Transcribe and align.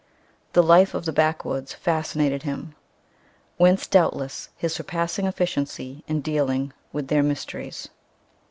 The 0.53 0.63
life 0.63 0.95
of 0.95 1.05
the 1.05 1.13
backwoods 1.13 1.75
fascinated 1.75 2.41
him 2.41 2.73
whence, 3.57 3.85
doubtless, 3.85 4.49
his 4.57 4.73
surpassing 4.73 5.27
efficiency 5.27 6.03
in 6.07 6.21
dealing 6.21 6.73
with 6.91 7.07
their 7.09 7.21
mysteries. 7.21 7.87